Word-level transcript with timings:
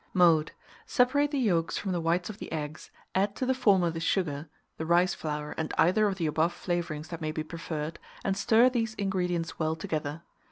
Mode. 0.15 0.51
Separate 0.87 1.29
the 1.29 1.37
yolks 1.37 1.77
from 1.77 1.91
the 1.91 2.01
whites 2.01 2.27
of 2.27 2.39
the 2.39 2.51
eggs, 2.51 2.89
add 3.13 3.35
to 3.35 3.45
the 3.45 3.53
former 3.53 3.91
the 3.91 3.99
sugar, 3.99 4.49
the 4.77 4.85
rice 4.87 5.13
flour, 5.13 5.51
and 5.59 5.71
either 5.77 6.07
of 6.07 6.15
the 6.15 6.25
above 6.25 6.53
flavourings 6.53 7.09
that 7.09 7.21
may 7.21 7.31
be 7.31 7.43
preferred, 7.43 7.99
and 8.23 8.35
stir 8.35 8.67
these 8.67 8.95
ingredients 8.95 9.59
well 9.59 9.75
together. 9.75 10.23